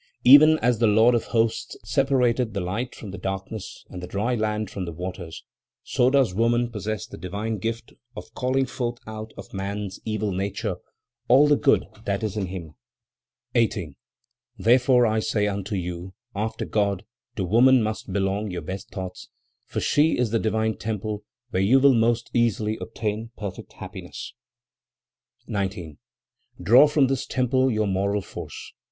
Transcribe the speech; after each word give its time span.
"Even 0.23 0.57
as 0.63 0.79
the 0.79 0.87
Lord 0.87 1.13
of 1.13 1.25
Hosts 1.25 1.77
separated 1.83 2.55
the 2.55 2.59
light 2.59 2.95
from 2.95 3.11
the 3.11 3.19
darkness, 3.19 3.85
and 3.87 4.01
the 4.01 4.07
dry 4.07 4.33
land 4.33 4.67
from 4.71 4.85
the 4.85 4.91
waters, 4.91 5.43
so 5.83 6.09
does 6.09 6.33
woman 6.33 6.71
possess 6.71 7.05
the 7.05 7.19
divine 7.19 7.59
gift 7.59 7.93
of 8.15 8.33
calling 8.33 8.65
forth 8.65 8.97
out 9.05 9.31
of 9.37 9.53
man's 9.53 9.99
evil 10.03 10.31
nature 10.31 10.77
all 11.27 11.47
the 11.47 11.55
good 11.55 11.85
that 12.05 12.23
is 12.23 12.35
in 12.35 12.47
him. 12.47 12.73
18. 13.53 13.95
"Therefore 14.57 15.05
I 15.05 15.19
say 15.19 15.45
unto 15.47 15.75
you, 15.75 16.15
after 16.33 16.65
God, 16.65 17.05
to 17.35 17.43
woman 17.43 17.83
must 17.83 18.11
belong 18.11 18.49
your 18.49 18.63
best 18.63 18.89
thoughts, 18.89 19.29
for 19.67 19.81
she 19.81 20.17
is 20.17 20.31
the 20.31 20.39
divine 20.39 20.77
temple 20.77 21.23
where 21.51 21.61
you 21.61 21.79
will 21.79 21.93
most 21.93 22.31
easily 22.33 22.75
obtain 22.81 23.29
perfect 23.37 23.73
happiness. 23.73 24.33
19. 25.45 25.99
"Draw 26.59 26.87
from 26.87 27.05
this 27.05 27.27
temple 27.27 27.69
your 27.69 27.85
moral 27.85 28.21
force. 28.23 28.73